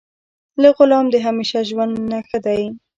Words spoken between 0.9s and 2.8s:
د همیشه ژوند نه ښه دی.